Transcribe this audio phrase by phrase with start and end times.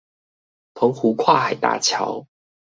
[0.73, 2.25] 澎湖跨海大橋